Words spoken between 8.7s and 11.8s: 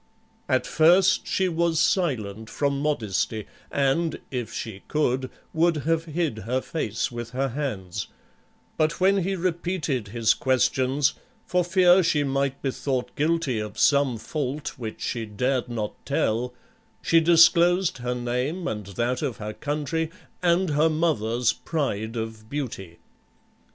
but when he repeated his questions, for